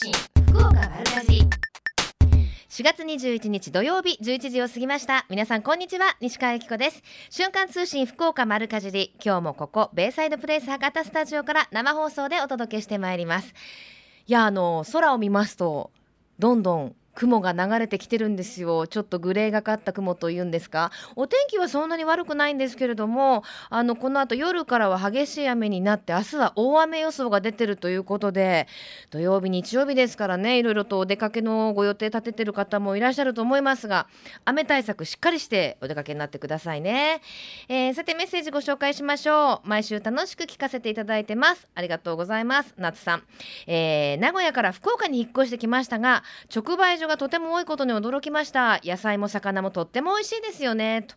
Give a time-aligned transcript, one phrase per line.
[0.00, 0.12] 信
[0.52, 1.40] 福岡丸かじ
[2.68, 5.26] 4月21日土曜日11時を過ぎました。
[5.28, 7.02] 皆さんこんにちは西川由紀子です。
[7.30, 9.16] 瞬間通信福岡丸かじり。
[9.20, 13.52] 今日もここベイサイドプレイス博多スタジオから生放送でお届けしてまいります。
[14.28, 15.90] いやあの空を見ますと
[16.38, 18.86] どんどん雲が流れてきてるんですよ。
[18.86, 20.92] ちょっとグレーがかった雲というんですか。
[21.16, 28.68] お天気はそんなに悪くないんですけれどもあのこの後夜からは激しい雨になって明日は大雨予想が出てるということで
[29.10, 34.06] 土曜日日曜日ですからねいろいろとお出かけのご予定立ててる方もいらっしゃると思いますが
[34.44, 37.20] 雨対策しっかりしてお出かけになってくださいね、
[37.68, 39.68] えー、さてメッセージご紹介しましょう。
[39.68, 41.66] 毎週楽しく聞かせていただいてます。
[41.74, 42.74] ありがとうございます。
[42.76, 43.22] 夏さん、
[43.66, 46.22] えー、名古屋から福岡に引っ越してきましたが
[46.54, 48.80] 直売所がとても多いことに驚きました。
[48.84, 51.02] 野菜も魚もとっても美味しいですよね。
[51.02, 51.16] と。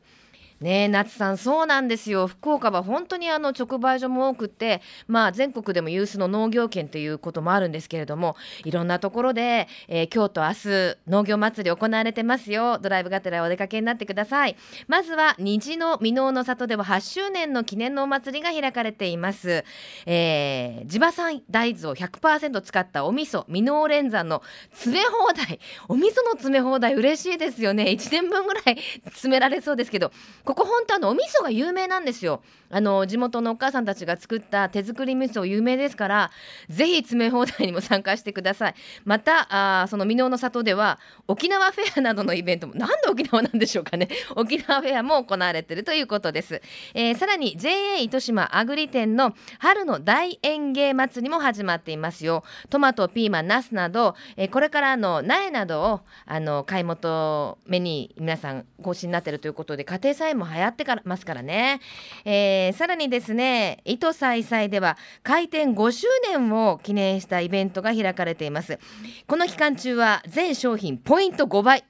[0.62, 2.28] ねえ夏さんそうなんですよ。
[2.28, 12.78] 福岡は本当にあの直売所も多くってまあ全国でも有数の農業圏ということもあるんですけれどもいろんなところで、えー、今日と明日農業祭り行われてますよ。
[12.78, 14.56] ドライブがてらお出かけになってください。
[14.88, 19.66] まずは虹の箕面の里では8周年の記念のお祭りが開かれています、
[20.06, 25.60] えー、地場産大豆を100%使ったお味噌箕面連山の詰め放題。
[25.88, 27.86] お味噌の詰め放題嬉しいですよね。
[27.86, 30.12] 1年分ぐらい詰められそうですけど
[30.52, 32.42] ここ本当あのお味噌が有名なんですよ。
[32.70, 36.32] あの地元のお母さんたちが作った手作り味噌有名ですから
[36.70, 38.76] ぜひ詰め放題にも参加してください。
[39.06, 44.10] またあその箕面の里では沖縄フェアなどのイベントもなんで沖縄なんでしょうかね。
[44.36, 46.62] 沖縄フェアも行われているということです、
[46.94, 52.44] えー、さらに JA 糸島アグリ店の春の大園芸祭りも始まっていますよ。
[52.70, 61.80] トマトピーマンナスなど、えー、これからの苗などをあの買い求めに皆さん更新になっているということで家庭菜園も流行ってからますからね、
[62.26, 68.80] えー、さらにですね糸さいでは開店5周年を記念したイベントが開かれています。
[69.28, 71.86] この期間中は全商品ポイント5倍。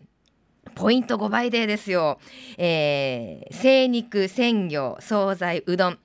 [0.76, 2.20] ポイント5倍デーですよ、
[2.58, 6.00] えー、精肉鮮魚惣菜うどん。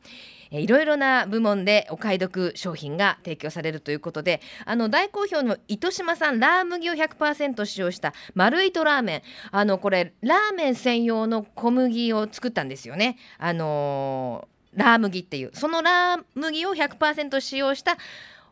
[0.51, 13.17] いろいろな部門でお買い得商品が提供されるということであの大好評の糸島産ラー麦を100%使用した丸糸ラーメンあのこれラーメン専用の小麦を作ったんですよね。
[13.39, 17.97] あのー、ラー麦っていうそのラー麦を100%使用した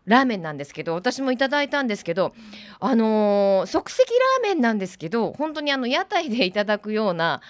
[0.06, 2.34] ラーメンなんですけど私もいただいたんですけど
[2.81, 7.41] あのー、即席ラーメンなんですけど本当にあの屋台でいただくような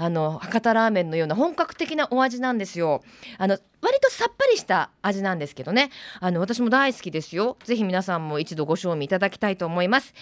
[0.00, 3.02] あの博多ラーメンのような本格的なお味なんですよ。
[3.36, 5.90] あの割とさっぱりした味なんですけどね。
[6.20, 7.58] あの私も大好きですよ。
[7.64, 10.14] ぜひ皆さんも一度ご賞味いただきたいと思います。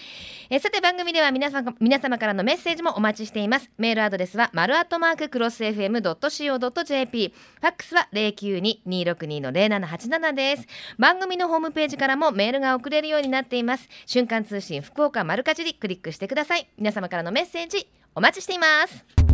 [0.49, 3.71] えさて番組では皆さん皆様からのメッセージもお待ちしています。
[3.77, 10.67] メールアドレスは丸アットマーククロス FM.co.jp ファックスは092-262の0787です。
[10.97, 13.87] 番組のホームページからもメールが送れるようになっています。
[14.05, 16.67] 瞬間通信福岡丸かじりクリックしてください。
[16.77, 19.28] 皆様からのメッセージお待ちしています。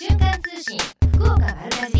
[0.00, 0.78] 瞬間通信
[1.12, 1.99] 福岡丸かじ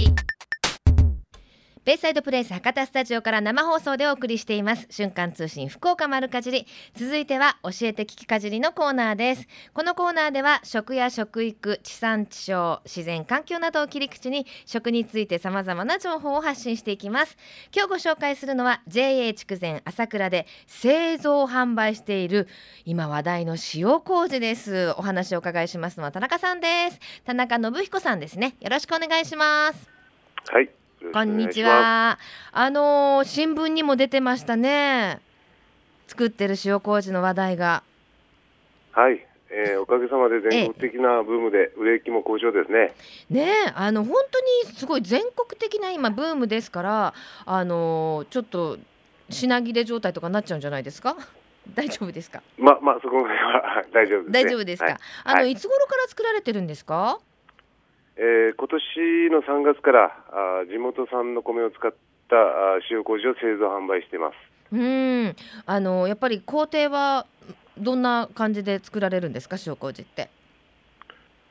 [1.91, 4.87] ベイサイドプレイス博多スタジオから生放送でお送りしています。
[4.91, 6.65] 瞬間通信福岡丸かじり。
[6.95, 9.49] 続いては教えて聞きかじりのコーナーです。
[9.75, 17.37] このコーナーでは食や食育地産地消自然環境などを切り口に食について様々な情報を発信していきます。
[17.75, 22.47] 今日ご紹介するのは JA 筑前朝倉で製造販売している
[22.85, 24.95] 今話題の塩麹です。
[24.97, 27.01] お話をお伺いしますのは田中さんです。
[27.25, 28.55] 田中信彦さんですね。
[28.61, 29.91] よろしくお願いします。
[30.53, 30.80] はい。
[31.13, 32.19] こんにちは。
[32.53, 35.19] あのー、新聞にも出てましたね。
[36.07, 37.83] 作ってる塩麹の話題が。
[38.93, 42.93] はい、えー、おかげさまで全国的なブームで売れ行きも好調ですね。
[43.31, 47.15] ねあの本当にすごい全国的な今ブームですから、
[47.47, 48.79] あのー、ちょっと
[49.31, 51.17] 品切れ状態とかなっちゃうんじゃないですか？
[51.75, 52.43] 大丈夫ですか？
[52.59, 54.85] ままあそこは大丈夫、ね、大丈夫ですか？
[54.85, 57.19] はい、あの、はい、いつ頃から作られてるんですか？
[58.23, 61.91] えー、今年の3月からあ地元産の米を使っ
[62.29, 64.35] たあ塩麹を製造販売しています。
[64.73, 65.35] うん。
[65.65, 67.27] あのやっぱり工程は
[67.79, 69.57] どんな感じで作られるんですか？
[69.67, 70.29] 塩麹って。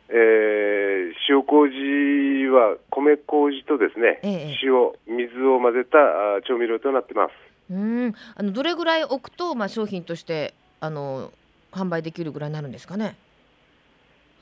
[0.09, 7.31] えー、塩麹は米麹とですね、ええ、塩水を混ぜたあ調味料となってます。
[7.71, 8.13] うん。
[8.35, 11.31] あのどれぐらい置くと、まあ、商品としてあの
[11.71, 13.17] 販売できるぐらいになるんですかね？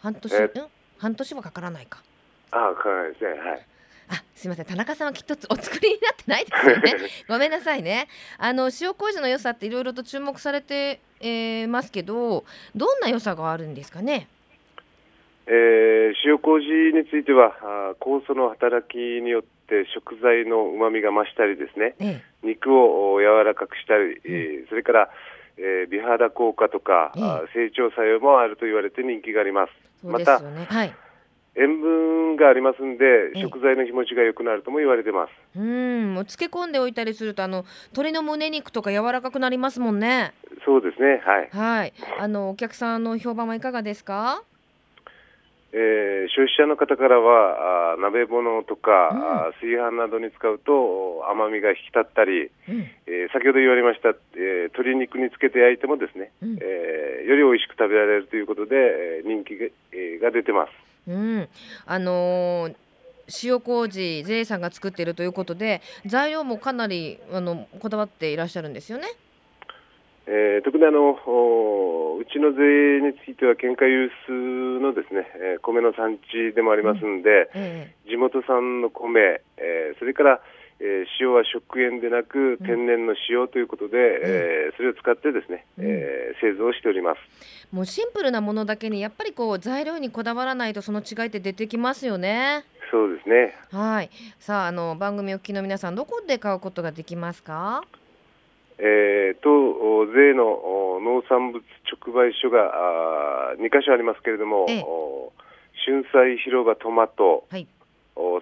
[0.02, 0.52] 半年、え
[1.00, 2.02] 半年はかからないか
[2.52, 3.30] ああ、かないですね。
[3.32, 3.66] はい。
[4.10, 6.94] あ、すみません、田中さんはきっとお作りになってないですよね。
[7.28, 8.08] ごめんなさいね。
[8.38, 12.46] あの塩麹の良さっていろいろと注目されて、えー、ますけど、
[12.76, 14.28] どんな良さがあるんですかね？
[15.48, 25.10] えー、塩麹についてはあ酵素の働きによって食材の旨味が増したりですね、ええ、肉を柔らかくしたり、えー、それから、
[25.58, 29.74] えー、美肌効果とか、えー、成長作用もあると言われて人気があります。
[30.02, 30.94] すね、また、はい、
[31.60, 35.32] 塩分がありますんで、食材の日持ちが良くなるとも言われてます。
[35.58, 40.34] うん、もう漬け込んでおいたりすると、あの鶏の胸肉とか柔らかくなりますもんね。
[40.66, 41.22] そうですね。
[41.26, 41.50] はい。
[41.52, 41.94] はい。
[42.20, 44.44] あのお客さんの評判はいかがですか？
[45.74, 49.10] えー、消費者の方からはあ鍋物とか、
[49.48, 60.72] うん、炊飯などに使うと甘みが引き立ったり、うん、えー、先ほど言われました、えー、鶏肉につけて焼いてもですね、うん、えより美味しく食べられるということで、え人気が,、えが出てます。
[61.08, 61.50] うん、
[61.86, 62.70] あの
[63.44, 69.08] 塩麹 JA さんが作っているということで材料もかなりあのこだわっていらっしゃるんですよね。
[70.30, 74.32] えー、特にあのうちの税については県下有数
[74.82, 77.62] のですね、えー、米の産地でもありますんで、うん。
[77.62, 80.42] えー、地元産の米、えー、それから、
[80.80, 87.20] えー、塩は食塩でなく天然の塩ということで、うん、えー、それを使ってですね、うん、えー、製造しております。
[87.76, 92.64] もうシンプルなものだけにやっぱりこう材料にこだわらないとその違いって出てきますよね。
[92.92, 93.54] そうですね。
[93.72, 94.10] はい。
[94.40, 97.84] さああの番組お聞きの皆さんどこで買うことができますか？
[98.80, 104.86] えー、と税の農産物直売所が2か所ありますけれども、ええ、
[105.84, 107.68] 春菜広場トマト、はい、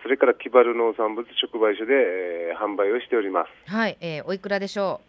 [0.01, 3.71] それから木原農産物直売所で、えー、販売をしております。
[3.71, 5.07] はい、えー、おいくらでしょう？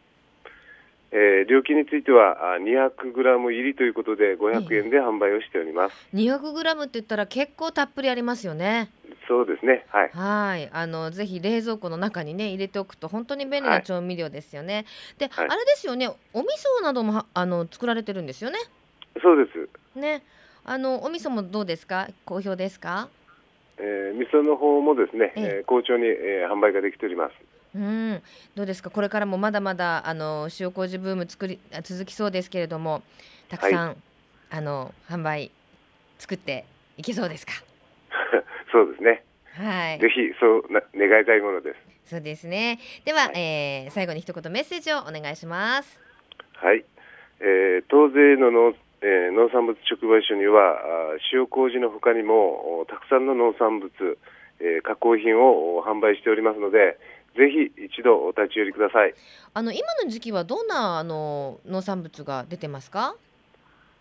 [1.13, 5.95] えー、料金については200グラム入りということで500円で販売をしております。
[6.15, 8.91] 200グラムって言ったら結構たっぷりありますよね。
[9.29, 9.87] そうですね。
[9.89, 10.11] はい。
[10.13, 14.85] はい、あのぜひ冷蔵庫の中にね入れておくと本当に便利な調味料ですよね。
[15.19, 16.09] で、はい、あれですよね。
[16.33, 16.49] お味
[16.81, 18.59] 噌などもあの作られてるんですよね？
[19.23, 19.99] そうです。
[19.99, 20.23] ね、
[20.65, 22.09] あのお味噌もどうですか？
[22.25, 23.09] 好評ですか？
[23.79, 27.35] えー、味噌の方もですね、えー、好調に、えー、販売ができております。
[27.75, 28.23] うん、
[28.55, 28.89] どうですか？
[28.91, 33.03] これからもまだまだあの塩麹ブーム作り続きそうですけれども、
[33.49, 33.97] たくさん、はい、
[34.51, 35.51] あの販売
[36.19, 36.65] 作って
[36.97, 37.53] いけそうですか？
[38.73, 39.23] そうですね。
[39.55, 39.99] はい。
[40.01, 42.11] ぜひそうな願いたいものです。
[42.11, 42.79] そうですね。
[43.05, 46.01] では、はい、えー、最後に一言メッセージをお願いします。
[46.55, 46.85] はい。
[47.41, 50.79] えー、当税の農,、えー、農産物直売所には
[51.33, 53.91] 塩麹のほかにもたくさんの農産物、
[54.61, 56.99] えー、加工品を販売しておりますので。
[57.37, 59.13] ぜひ一度お立ち寄りください。
[59.53, 63.15] あの今の時期はどんなあの農産物が出てますか？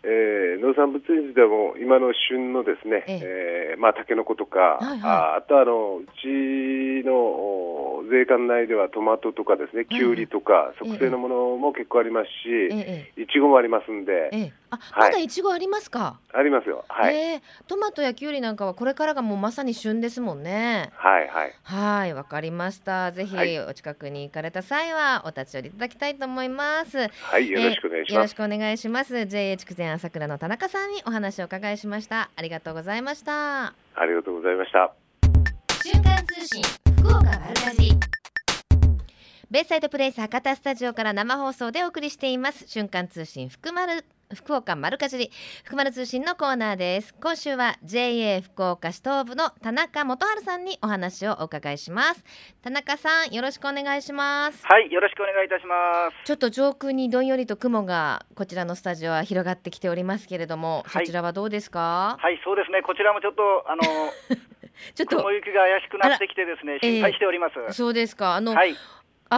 [0.04, 16.86] えー、農産物についても今の旬のですね、ええー、まあタケノコとか、はいはい、ああとあのうちの税関内ではトマトとかですね、きゅうりとか、促成のものも結構ありますし、いちごもありますんで、ええ、あまだいちごありますか、ありますよ。
[16.88, 20.92] はい、えー、トマトやきゅうりなんかはこれからがもうまさに旬ですもんね。
[20.96, 21.54] はいはい。
[21.64, 23.12] はいわかりました。
[23.12, 27.10] ぜひお近くに行かれた際はお立ち寄りいただきたいと思います。
[27.10, 28.14] はい、よろしくお願いします。
[28.14, 29.26] よろしくお願いします。
[29.26, 33.74] JA 筑前朝倉の田中さんにお話を伺いしましたありがとうございましたあ
[34.06, 34.94] りがとうございました
[35.84, 36.64] 瞬間通信
[37.00, 37.92] 福岡丸かじ
[39.50, 45.32] ベイサイドプレイス博多スタジオから生放送でお送りしています瞬間通信福丸福岡丸かじり
[45.64, 47.14] 福丸通信のコーナーです。
[47.22, 52.24] 今週は JA 福岡市東部の田中元春さんにお話をお伺いします。
[52.64, 54.66] 田中さんよろしくお願いします。
[54.66, 56.26] はいよろしくお願いいたします。
[56.26, 62.18] ちょっと上空にどんよりと雲がこちらのスタジオは広がってきておりますけれども、はい、そちらはどうですか？
[62.20, 62.82] はいそうですね。
[62.82, 63.84] こちらもちょっとあの
[64.96, 68.34] ちょっと雲行きが怪しくなってきてですね心配しております、えー、そうですか。
[68.34, 68.76] あの、はい、
[69.32, 69.38] 明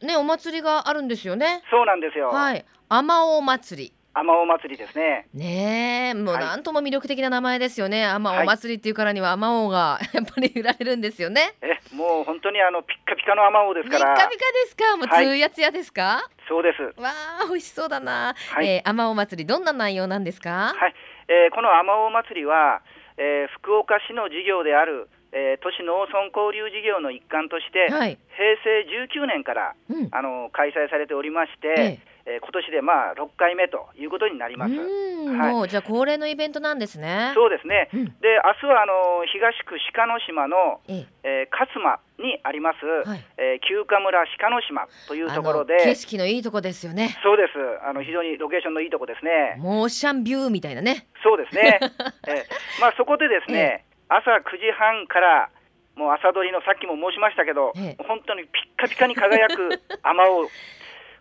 [0.00, 1.62] 日ねお祭りがあるんですよね。
[1.70, 2.30] そうなんですよ。
[2.30, 2.64] はい。
[2.88, 5.28] あまお祭りあまお祭りですね。
[5.34, 8.06] ねえ、もうなんとも魅力的な名前ですよね。
[8.06, 11.52] あまお祭りっていうからにはあまおが やっぱり売られるんですよね。
[11.60, 14.14] え、もう本当にあのピッカピカのあまおですから。
[14.16, 14.96] ピッカピカですか？
[14.96, 16.02] もうつやつやですか？
[16.02, 16.82] はい、そうです。
[16.98, 17.10] わ
[17.42, 18.34] あ、美味しそうだな。
[18.52, 20.72] はい、えー、あまお祭りどんな内容なんですか？
[20.74, 20.94] はい、
[21.28, 22.80] えー、このあまお祭りは、
[23.18, 28.86] えー、福岡市の事業であるえー、都市農村交流事業の一環として、はい、平成
[29.20, 34.74] 19年から、うん、あの開催されておりまして、ええー、今年でまあ6回目ということになります。
[34.74, 37.32] はい、もうじゃあ恒例のイベントなんですね。
[37.34, 37.88] そうですね。
[37.94, 47.16] うん、で明日はあの東区鹿の島の、ええー、勝間にあります、はい、えー、旧家村鹿の島というところで景色のいいとこですよね。
[47.22, 47.52] そうです。
[47.86, 49.56] あの非常にロケーションのいいとこですね。
[49.58, 51.06] モーシャンビューみたいなね。
[51.22, 51.78] そうですね。
[52.26, 53.84] えー、まあそこでですね。
[53.84, 55.50] え朝9時半から
[55.96, 60.48] もう朝取りのさっきも申しましたけど、ええ、本当にピッカピカに輝くあまおう、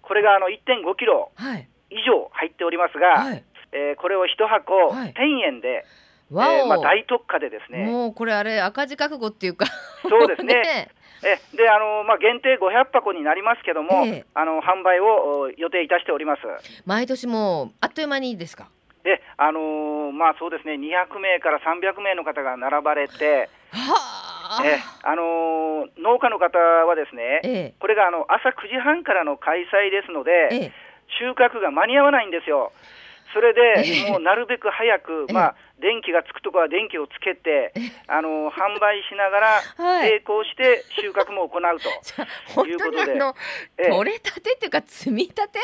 [0.07, 1.31] これがあの1.5キロ
[1.89, 5.11] 以上入っておりますが、はい、えー、これを1箱1000
[5.45, 5.85] 円で、
[6.31, 7.85] はい、えー、まあ、大特価でですね。
[7.85, 9.65] もうこれあれ赤字覚悟っていうか。
[10.07, 10.53] そうですね。
[10.55, 10.89] ね
[11.25, 16.41] えであの、まあ、限定500箱になりますけども、えー、あの販売を予定いたしております。
[16.85, 18.69] 毎年もあっという間にですか？
[19.05, 20.73] えあのー、まあそうですね。
[20.73, 24.14] 200名から300名の方が並ばれて、は
[24.65, 30.71] えあのー、農家の方はですね、ええ、これがあの朝9時半からの開催ですので、え、
[31.19, 32.71] 収穫が間に合わないんですよ。
[33.33, 37.73] それで、もうなるべく早く、まあ、電気がつくところは電気をつけて、
[38.07, 39.61] あの販売しながら、
[40.07, 41.61] 並行して収穫も行う
[42.55, 43.19] ということで。
[43.91, 45.59] 取れたてっていうか、積み立て？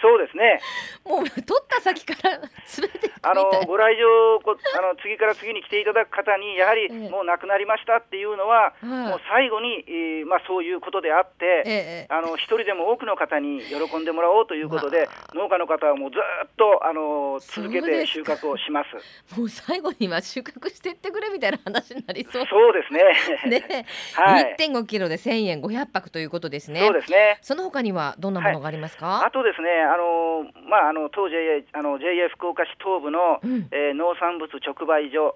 [0.00, 0.60] そうですね。
[1.04, 19.38] もう取った先から すべてあのご来場こあの次から次に来ていただく方にやはりもう亡くなりましたっていうのは、ええ、もう最後に、えー、まあそういうことであって、え、あの一人でも多くの方に喜んでもらおうということで、まあ、農家の方はもうずっとあの続けて収穫をします。
[19.38, 22.46] もう最後には収穫してってくれみたいな話になりそう。
[22.46, 23.02] そうですね。
[23.60, 24.56] ね、 はい。
[24.58, 26.80] 1.5キロで1000円500泊ということですね。
[26.80, 27.38] そうですね。
[27.42, 29.06] その他にはどんなものがありますか？
[29.06, 29.68] はい、あとですね。
[29.88, 35.34] あのまあ、あの当 JA, あの JA 福岡市東部の、うん、えー、農産物直売所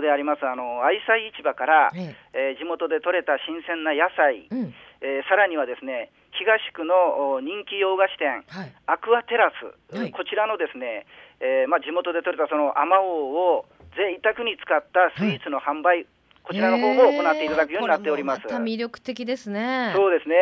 [0.00, 2.54] でありますあの愛妻市場から、ええ。
[2.54, 11.06] ー、地元で採れた新鮮な野菜、うん、えー、さらにはですね東区の人気洋菓子店、はい、アクアテラス、はい、こちらのですね、
[11.40, 16.06] えーまあ、地元で採れたそのあまおうを贅沢に使ったスイーツの販売、
[16.44, 18.42] こちらの方も行っていただくようになっております。
[18.50, 19.92] ま魅力的ですね。
[19.96, 20.36] そうですね。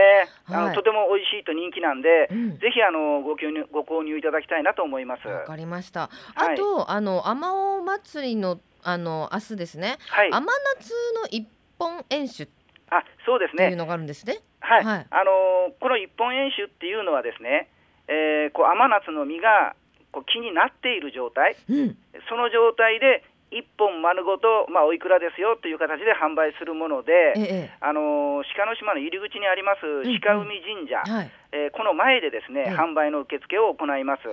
[0.45, 5.29] はい、あのとても美味しいと人気なんで、うん、ぜひあのご購入ご購入いただきたいなと思います。
[5.29, 6.11] わかりました。
[6.35, 9.97] あと、はい、あの天尾祭りのあの明日ですね。
[10.09, 10.91] はい、甘夏
[11.23, 11.47] の一
[11.79, 12.51] 本演酒
[12.91, 13.67] あそうですね。
[13.67, 14.41] というのがあるんですね。
[14.59, 14.85] はい。
[14.85, 17.71] はい、あのこの一本演酒っていうのはですね、
[18.09, 19.77] えー、こう甘夏の実が
[20.11, 21.97] こう木になっている状態、うん、
[22.29, 29.81] その状態で1本丸ごと、まあ、おいくらですよという形で販売するもので、ええ、あの鹿の島の入り口にあります
[30.25, 34.25] 鹿海神社、うんうんはい、えー、この前でですね、え、販売の受付を行います。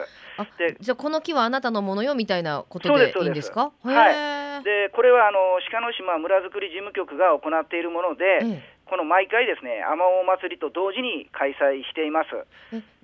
[0.58, 3.72] でじゃあ、この木はあなたのものよみたいなことでいいんですか？
[3.84, 12.30] はい、でこれはあの鹿の島村づくり事務局が行っているもので、この毎回ですね、天尾祭りと同時に開催しています。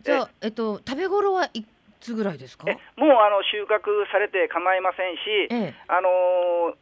[0.01, 1.65] じゃあ、えっと、食べ頃はい
[2.05, 2.65] つぐらいですか？
[2.65, 2.77] もう
[3.25, 6.77] あの収穫されて構いませんし、ええ、あの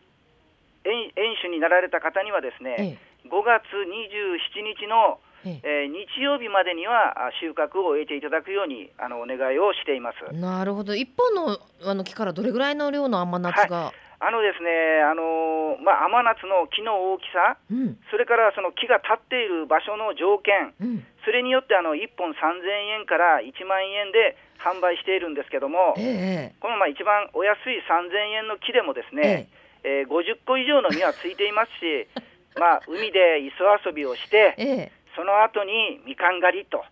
[0.84, 5.68] 園園主になられた方にはですね、ええ、5月27日のええ。
[5.92, 10.34] ー、日曜日までには収穫を終えていただくようにあのお願いをしています。
[10.34, 29.52] なるほど、一本のあの木からどれぐらいの量の甘夏が、はい、あのですね、あのまあ、甘夏の木の大きさ、うん、それからその木が立っている場所の条件、うん、それによってあの1本3000円から1万円で販売しているんですけども、えこのまあ一番お安い3000円の木でもですね、
[29.84, 30.08] ええ。
[30.08, 32.08] ー、50個以上の実はついていますし、
[32.56, 36.86] まあ、海で磯遊びをして、えその後にみかん狩りと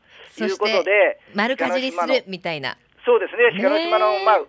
[0.44, 2.78] いうことで、丸かじりするみたいな。
[3.06, 4.42] そうですね、鹿児島の、まあ、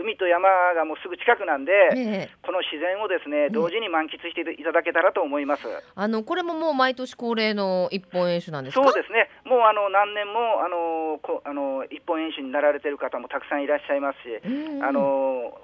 [0.00, 5.62] 海と山がもうすぐ近くなんで、えこの自然をですね同時に満喫していただけたらと思います。
[5.94, 9.28] あのこれももう毎年恒例の一本演習なんですそうですね。
[9.44, 14.40] もうあの何年もあのこあの一本演習になられてる方もたくさんいらっしゃいますし、
[14.82, 15.60] あの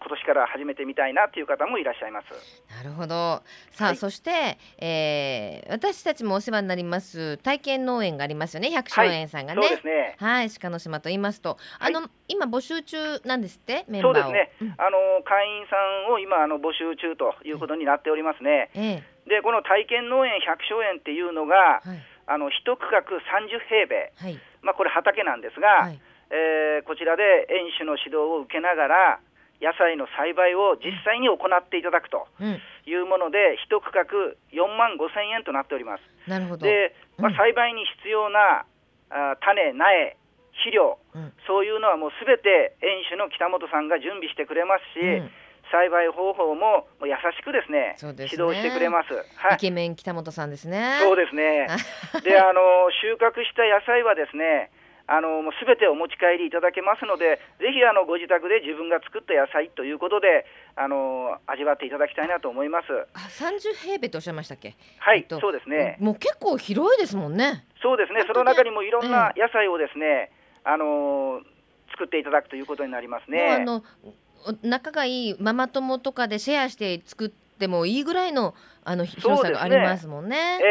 [0.00, 2.26] 今年から始めてみたいなという方もいらっしゃいます。
[2.74, 3.42] なるほど。
[3.72, 8.70] さあ、はい、そして、えー、私たちもお世話になります体験農園がありますよね。
[8.70, 9.60] 百姓園さんがね。
[9.60, 10.16] はい、そうですね。
[10.18, 13.84] はい、鹿の島と言いますと、あの、はい、今募集中なんですって？
[13.88, 14.52] メンバーそうですね。
[14.62, 15.76] うん、あの会員さ
[16.08, 18.70] んを今あの募集中ということになっておりますね。
[18.74, 25.68] ええ、でこの体験農園百姓園っていうのが、はい、あの一区画30平米、はい、まあこれ畑なんですが。
[25.68, 26.00] はい、
[26.30, 29.20] えー、こちらで園主の指導を受けながら
[29.60, 32.26] 野菜の栽培を実際に行っていただくと
[32.86, 34.06] いうもので、一区画
[34.54, 36.02] 4万5千円となっております。
[36.30, 36.66] なるほど。
[36.66, 38.64] で、まあ、栽培に必要な、
[39.10, 40.16] あ種、苗、
[40.58, 45.30] 肥料、うん、そういうのはもうすべて園主の北本さんが準備してくれますし、うん、
[45.70, 50.98] 栽培方法も優しくですね、ね、指導してくれます、はい、イケメン北本さんですね。
[51.00, 51.66] そうですね。
[52.24, 54.70] であの収穫した野菜はですね
[55.08, 60.44] あのもうすべてお持ち帰りいただけますので、ぜひあのご自宅で自分が作った野菜ということで、
[60.76, 62.86] あの味わっていただきたいなと思います。
[63.14, 64.76] あ、三十平米とおっしゃいましたっけ？
[64.98, 65.96] はい、えっと、そうですね。
[65.98, 67.64] もう結構広いですもんね。
[67.80, 68.22] そうですね。
[68.28, 70.30] その中にもいろんな野菜をですね、
[70.66, 71.40] えー、あの
[71.92, 73.56] 作っていただくということになりますね。
[73.56, 73.82] あの
[74.62, 80.58] 仲がいいママ友とかでシェアして作ってもいいぐらいのあの広さがありますもんね。
[80.58, 80.64] ね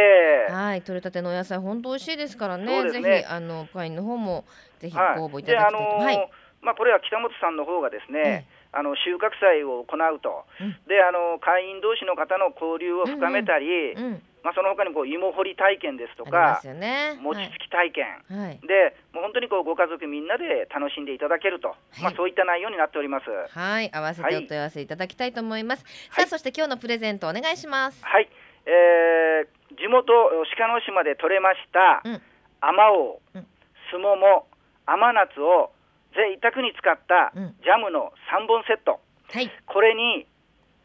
[0.49, 2.83] えー、はい、取れたてのお野菜本当美味しいですからね。
[2.83, 4.45] ねぜひあのパインの方も
[4.79, 5.77] ぜひご応募いただきたいと。
[5.77, 6.31] はい。
[6.61, 8.47] まあこれは北本さんの方がですね。
[8.73, 23.25] あの収穫祭を行うと、うん、であの会員同士の方の交流を深めたり、うんうん、まあ、その他にこう芋掘り体験ですとか、ね、餅つき体験、はい、でもう本当にこうご家族みんなで楽しんでいただけると、はい、まあ、そういった内容になっております。
[23.27, 23.89] はい。
[23.91, 28.03] 合わせてお問い合わせいただきたいと思います、はい、さあそして今日のプレゼントお願いします。
[28.03, 28.29] はい、
[28.65, 32.21] えー、地元鹿野島で採れました、うん、
[32.61, 33.39] あまおう、
[33.91, 34.47] すもも
[34.85, 35.71] 甘夏を
[36.15, 40.25] 贅沢に使ったジャムの3本セット、はい、これに、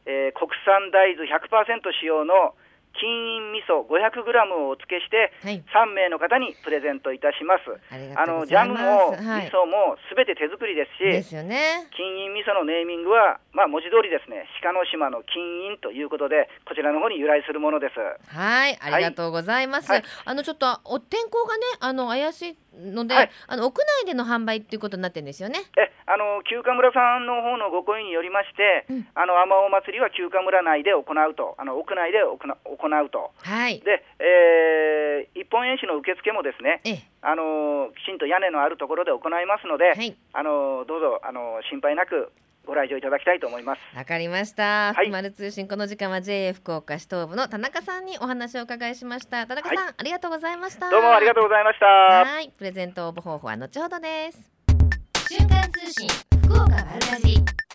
[0.06, 2.54] えー、国産大豆100%使用の
[2.98, 7.68] 金印味噌 500g をお付けして、はい、3名の方にプレゼントいたします。
[8.16, 17.98] あのジャムも味噌もすべて手作りですし、ですよね、金印味噌のネーミングは、まあ、文字通りですね、鹿の島の金印ということで、こちらの方に由来するものです。
[18.34, 19.90] はい、ありがとうございます。
[19.90, 25.60] はい、あのちょっとお天候がね、あの怪しいので、はい、あの屋内での販売っていうことになってるんですよね。
[25.76, 33.32] え、あの休暇村さんの方のご声によりまして、うん、あの天尾祭りは休暇村内で行うと、あの屋内で行うと。
[33.42, 33.80] はい。
[33.80, 36.80] で、えー、一本円紙の受付もですね、
[37.20, 42.32] あのきちんと屋根のあるところで行いますので、はい、あのどうぞあの心配なく
[42.66, 43.80] ご来場いただきたいと思います。
[43.96, 44.92] わかりました。
[44.94, 49.46] はい、丸通信この時間は JA 福岡市東部の田中さんにお話を伺いしました。
[49.46, 50.90] 田中さん、はい、ありがとうございました。
[50.90, 51.86] どうもありがとうございました。
[51.86, 54.50] はい、プレゼント応募方法は後ほどです。
[55.28, 56.08] 瞬間通信
[56.44, 57.71] 福岡丸かじ。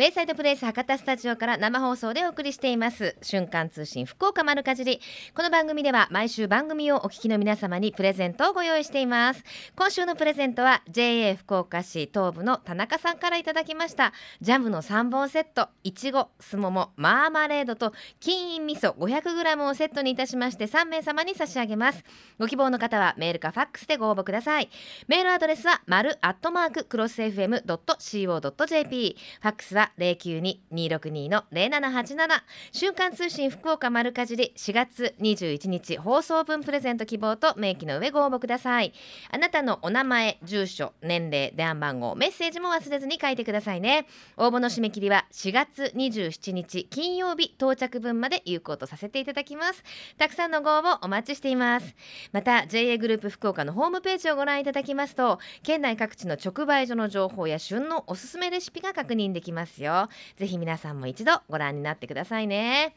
[0.00, 3.18] ベイサイドプレイス博多スタジオから生放送でお送りしています。
[3.20, 4.98] 瞬間通信福岡丸かじり。
[5.34, 9.44] この番組では毎週番組をお聞きの皆様にプレゼントをご用意しています。
[9.76, 14.14] 今週のプレゼントは JA 福岡市東部の田中さんからいただきました。
[14.40, 22.02] ジャムの3本セットいちごすももマーマレードと金印味噌 500g をセットにいたしまして3名様に差し上げます。
[22.38, 24.70] ご希望の方はメールかファックスでご応募ください。
[25.08, 38.92] メールアドレスは丸アットマーククロス FM.co.jp ファックスは零九二二六二の零七八七瞬間通信福岡丸かじり4月21日放送分プレゼント希望と明記の上ご応募ください
[39.30, 44.06] あなたのお名前住所年齢電話番号メッセージも忘れずに書いてくださいね
[44.36, 49.82] 応募の締め切りは4月27日金曜日到着分まで有効とさせていただきます
[50.18, 51.94] たくさんのご応募お待ちしています
[52.32, 60.08] また JA グループ福岡のホームページをご覧いただきますと県内各地の直売所の情報や旬のおすすめレシピが確認できますよ。
[60.36, 62.94] ぜひ皆さんも一度ご覧になってくださいね。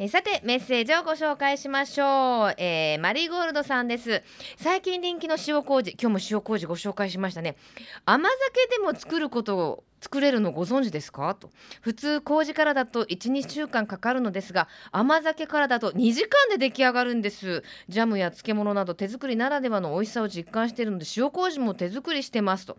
[0.00, 4.22] えさてメッセージをご紹介しましょう、えー、マリーゴールドさんです。
[4.56, 7.56] 最近人気の塩麹今日も塩麹ご紹介しましたね。
[8.04, 11.34] 甘酒でも作ることを作れるのご存知ですか？
[11.34, 11.50] と。
[11.80, 17.64] 普通麹からだと12週間かかるのですが甘酒からだと2時間で出来上がるんです。
[17.88, 22.78] ジャムや漬物など手作りならではの美味しさを実感しているので塩麹も手作りしてますと。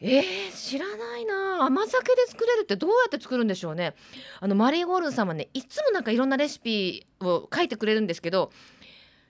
[0.00, 1.64] えー、知らないな。
[1.64, 3.94] 甘酒で作れるってどうやって作るんでしょうね。
[4.40, 8.52] あのマリーゴールドさんはねいつもなんかいろんなレシピを書いてくれるんですけど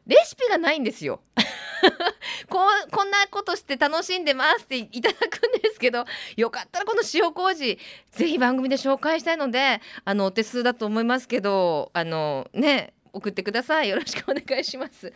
[0.07, 1.21] レシピがないんですよ。
[2.51, 6.05] こうこんなことして楽しんでますっていただくんですけど
[6.37, 7.79] よかったらこの塩麹
[8.11, 13.89] ぜひ番組で紹介したいのであのお手数だと思いますけどあのね送ってください。
[13.89, 15.13] よろしくお願いします、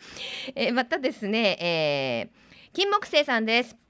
[0.55, 3.82] えー、またですね、えー、金木星さんです。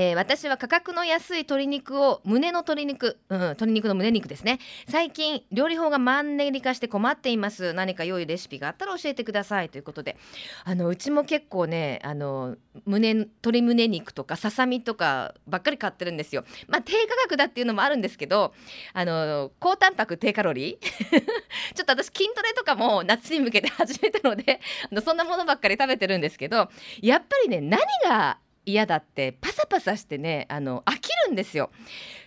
[0.00, 4.60] えー、私は価格の安い鶏肉を胸の鶏肉、うん、鶏肉の胸肉ですね。
[4.88, 7.72] 最近料理法がマンネリ化して困っています。
[7.72, 10.16] 何か良いレシピがあったら教えてくださいということで。
[10.62, 12.54] あのうちも結構ねあの
[12.86, 16.44] 胸鶏胸肉とかささみとかばっかり買ってるんですよ。
[16.68, 18.54] まあ低価格だっていうのもあるんですけど
[18.92, 20.86] あの高タンパク低カロリー？
[21.74, 24.60] ちょっと私筋トレとかも夏に向けて始めたので
[24.92, 26.70] あのそんなものばっかり食べてるんですけど
[27.02, 31.70] やっぱりね何が嫌だってパサパサしてねあの飽きるんですよ。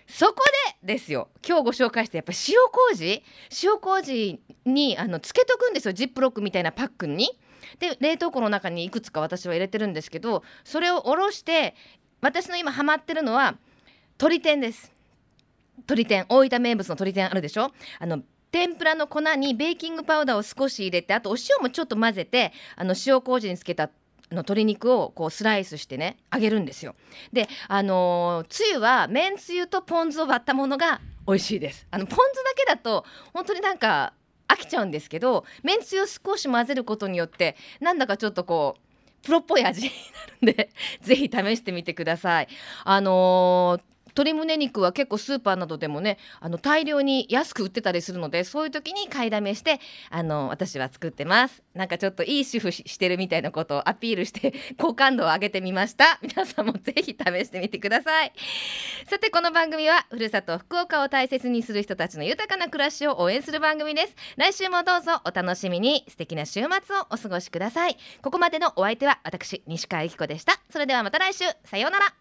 [0.07, 0.43] そこ
[0.83, 3.23] でですよ今日ご紹介してやっぱ塩麹？
[3.63, 7.29] 塩麹にあのつけとくんですよジップロックみたいなパックに。
[7.79, 11.75] で冷凍庫の中にいくつか私は入れてるんですけどそれをおろして
[12.19, 13.55] 私の今ハマってるのは
[14.19, 14.91] 鶏天です。
[15.77, 17.71] 鶏天大分名物の鶏天あるでしょ？
[17.99, 23.89] あの天ぷらの粉にベーキングパウダーを少し入れてあとお塩もちょっと混ぜてあの塩麹につけた
[24.31, 26.95] の鶏肉をこうスライスしてね揚げるんですよ。
[27.33, 31.85] であのー、つゆはめんつゆとポン酢を割ったものが美味しいです。
[31.91, 34.13] あのポン酢だけだと本当になんか
[34.47, 39.89] 飽きちゃうんですけどめんつゆを少し混ぜることによってなんだかちょっとこうプロっぽい味に
[40.41, 40.69] なるんで
[41.01, 42.47] ぜひ試してみてください。
[42.83, 51.63] あのー鶏胸肉は結構スーパーなどでもねあの大量に安く売ってたりするのでそういう時に買いだめしてあの私は作ってます。
[51.73, 56.19] なんかちょっといい主婦してるみたいなことをアピールして好感度を上げてみました。
[56.21, 58.33] 皆さんもぜひ試してみてください。
[59.07, 64.15] さてこの番組はふるさと福岡を大切にする人たちの豊かな暮らしを応援する番組です。
[64.37, 66.05] 来週もどうぞお楽しみに。
[66.09, 67.97] 素敵な週末をお過ごしください。
[68.21, 70.59] ここまでのお相手は私西川由紀子でした。
[70.69, 71.45] それではまた来週。
[71.65, 72.20] さようなら。